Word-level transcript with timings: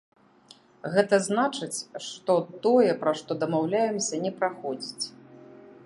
Гэта 0.93 1.19
значыць, 1.27 1.83
тое, 2.65 2.89
пра 3.05 3.11
што 3.21 3.31
дамаўляемся, 3.45 4.15
не 4.25 4.31
праходзіць. 4.41 5.05